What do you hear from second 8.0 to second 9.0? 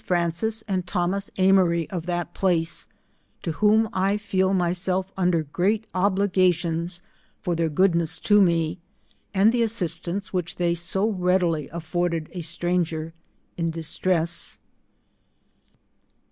to me,